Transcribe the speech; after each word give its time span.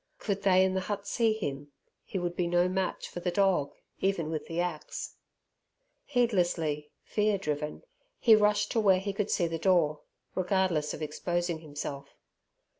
Could 0.17 0.41
they 0.41 0.65
in 0.65 0.73
the 0.73 0.79
hut 0.81 1.05
see 1.05 1.31
him, 1.31 1.73
he 2.03 2.17
would 2.17 2.35
be 2.35 2.47
no 2.47 2.67
match 2.67 3.07
for 3.07 3.19
the 3.19 3.29
dog 3.29 3.75
even 3.99 4.31
with 4.31 4.47
the 4.47 4.59
axe. 4.59 5.15
Heedlessly, 6.05 6.89
fear 7.03 7.37
driven, 7.37 7.83
he 8.17 8.33
rushed 8.35 8.71
to 8.71 8.79
where 8.79 8.99
he 8.99 9.13
could 9.13 9.29
see 9.29 9.45
the 9.45 9.59
door, 9.59 10.01
regardless 10.33 10.95
of 10.95 11.03
exposing 11.03 11.59
himself. 11.59 12.15